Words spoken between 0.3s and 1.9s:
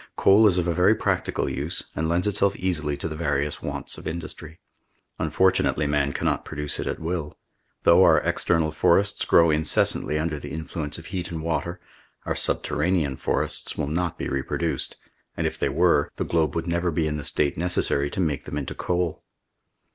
is of a very practical use,